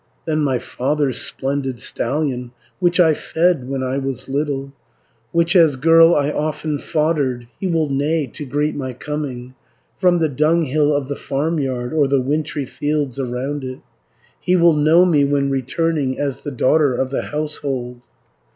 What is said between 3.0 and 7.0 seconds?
fed when I was little, Which as girl I often